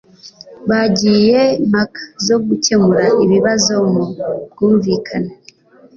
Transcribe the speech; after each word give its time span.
bagiye 0.69 1.41
mpaka 1.69 2.01
zo 2.27 2.37
gukemura 2.47 3.05
ibibazo 3.23 3.73
mu 3.91 4.03
bwumvikane 4.51 5.31